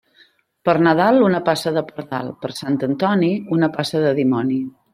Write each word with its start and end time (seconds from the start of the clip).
Per 0.69 0.73
Nadal, 0.87 1.19
una 1.25 1.41
passa 1.49 1.73
de 1.75 1.83
pardal; 1.91 2.33
per 2.45 2.51
Sant 2.63 2.81
Antoni, 2.89 3.31
una 3.59 3.73
passa 3.79 4.05
de 4.09 4.19
dimoni. 4.25 4.63